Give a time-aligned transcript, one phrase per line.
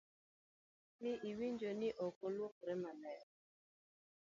[1.21, 3.21] Ni winjo ni ok oluokre maler?